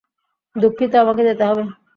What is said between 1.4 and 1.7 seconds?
হবে।